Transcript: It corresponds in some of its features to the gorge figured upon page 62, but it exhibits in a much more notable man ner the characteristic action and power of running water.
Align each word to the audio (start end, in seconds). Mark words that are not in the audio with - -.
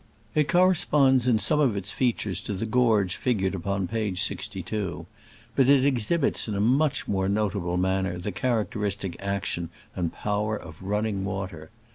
It 0.33 0.47
corresponds 0.47 1.27
in 1.27 1.37
some 1.37 1.59
of 1.59 1.77
its 1.77 1.91
features 1.91 2.39
to 2.39 2.53
the 2.55 2.65
gorge 2.65 3.17
figured 3.17 3.53
upon 3.53 3.87
page 3.87 4.19
62, 4.23 5.05
but 5.55 5.69
it 5.69 5.85
exhibits 5.85 6.47
in 6.47 6.55
a 6.55 6.59
much 6.59 7.07
more 7.07 7.29
notable 7.29 7.77
man 7.77 8.05
ner 8.05 8.17
the 8.17 8.31
characteristic 8.31 9.15
action 9.19 9.69
and 9.95 10.11
power 10.11 10.57
of 10.57 10.81
running 10.81 11.23
water. 11.23 11.69